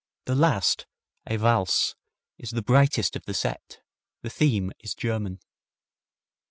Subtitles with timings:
[0.25, 0.87] The last,
[1.27, 1.93] a valse,
[2.39, 3.81] is the brightest of the set.
[4.23, 5.39] The theme is German.